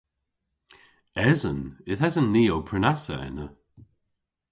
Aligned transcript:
Esen. 1.29 1.59
Yth 1.91 2.05
esen 2.07 2.27
ni 2.33 2.43
ow 2.55 2.63
prenassa 2.69 3.15
ena. 3.27 3.47